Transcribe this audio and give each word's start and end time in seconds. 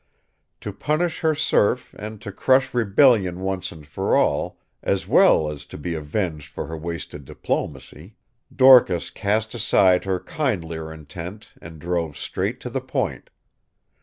To 0.61 0.73
punish 0.73 1.19
her 1.19 1.35
serf 1.35 1.93
and 1.93 2.19
to 2.23 2.31
crush 2.31 2.73
rebellion 2.73 3.41
once 3.41 3.71
and 3.71 3.85
for 3.85 4.15
all, 4.15 4.57
as 4.81 5.07
well 5.07 5.47
as 5.51 5.63
to 5.67 5.77
be 5.77 5.93
avenged 5.93 6.47
for 6.49 6.65
her 6.65 6.75
wasted 6.75 7.23
diplomacy, 7.23 8.15
Dorcas 8.51 9.11
cast 9.11 9.53
aside 9.53 10.05
her 10.05 10.19
kindlier 10.19 10.91
intent 10.91 11.53
and 11.61 11.77
drove 11.77 12.17
straight 12.17 12.59
to 12.61 12.69
the 12.71 12.81
point. 12.81 13.29